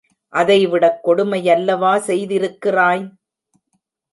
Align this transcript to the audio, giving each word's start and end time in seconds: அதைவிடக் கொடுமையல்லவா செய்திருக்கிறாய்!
அதைவிடக் 0.33 0.97
கொடுமையல்லவா 1.03 1.93
செய்திருக்கிறாய்! 2.07 3.05